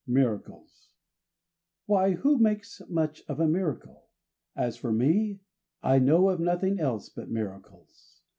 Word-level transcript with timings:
Miracles 0.07 0.89
"Why, 1.85 2.13
who 2.13 2.39
makes 2.39 2.81
much 2.89 3.21
of 3.27 3.39
a 3.39 3.47
miracle? 3.47 4.07
As 4.55 4.75
for 4.75 4.91
me, 4.91 5.41
I 5.83 5.99
know 5.99 6.29
of 6.29 6.39
nothing 6.39 6.79
else 6.79 7.09
but 7.09 7.29
miracles. 7.29 8.19